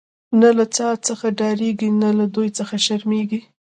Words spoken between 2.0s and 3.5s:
نه له دوی څخه شرمیږی